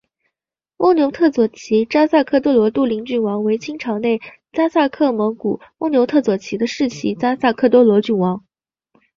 [0.77, 4.19] 翁牛特左旗扎萨克多罗杜棱郡王为清朝内
[4.51, 8.43] 扎萨克蒙古翁牛特左旗的世袭扎萨克多罗郡王。